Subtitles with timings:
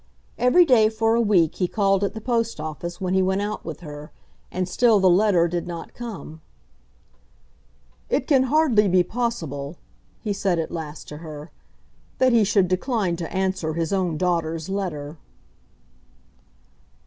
[0.39, 3.63] Every day for a week he called at the post office when he went out
[3.63, 4.11] with her,
[4.51, 6.41] and still the letter did not come.
[8.09, 9.77] "It can hardly be possible,"
[10.19, 11.51] he said at last to her,
[12.17, 15.19] "that he should decline to answer his own daughter's letter."